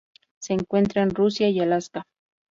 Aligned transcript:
Se 0.39 0.53
encuentra 0.53 1.03
en 1.03 1.11
Rusia 1.13 1.47
y 1.51 1.59
Alaska. 1.59 2.07